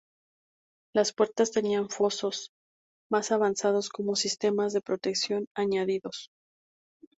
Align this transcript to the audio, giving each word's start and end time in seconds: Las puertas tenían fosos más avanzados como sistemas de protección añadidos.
Las 0.95 1.13
puertas 1.13 1.51
tenían 1.51 1.87
fosos 1.87 2.49
más 3.11 3.31
avanzados 3.31 3.89
como 3.89 4.15
sistemas 4.15 4.73
de 4.73 4.81
protección 4.81 5.45
añadidos. 5.55 6.31